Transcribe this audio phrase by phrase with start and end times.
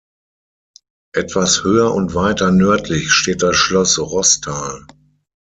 [1.13, 4.87] Etwas höher und weiter nördlich steht das Schloss Roßthal.